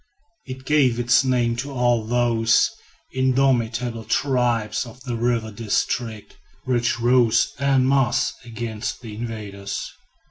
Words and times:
It 0.47 0.65
gave 0.65 0.99
its 0.99 1.23
name 1.23 1.55
to 1.57 1.69
all 1.71 2.03
those 2.03 2.71
indomitable 3.13 4.03
tribes 4.05 4.83
of 4.87 5.03
the 5.03 5.15
river 5.15 5.51
district, 5.51 6.39
which 6.63 6.99
rose 6.99 7.53
en 7.59 7.87
masse 7.87 8.33
against 8.43 9.01
the 9.01 9.13
invaders. 9.13 9.91